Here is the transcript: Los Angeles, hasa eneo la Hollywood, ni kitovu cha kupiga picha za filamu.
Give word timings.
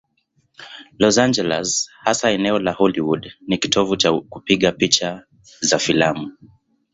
Los 0.97 1.19
Angeles, 1.19 1.91
hasa 2.03 2.31
eneo 2.31 2.57
la 2.57 2.73
Hollywood, 2.75 3.21
ni 3.45 3.57
kitovu 3.59 3.95
cha 3.97 4.11
kupiga 4.19 4.71
picha 4.71 5.25
za 5.59 5.79
filamu. 5.79 6.37